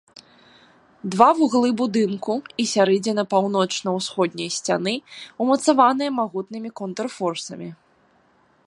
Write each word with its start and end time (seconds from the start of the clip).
Два 1.15 1.27
вуглы 1.39 1.69
будынку 1.81 2.33
і 2.63 2.65
сярэдзіна 2.73 3.23
паўночна-ўсходняй 3.35 4.49
сцяны 4.57 4.93
ўмацаваныя 5.47 6.17
магутнымі 6.19 6.69
контрфорсамі. 6.83 7.69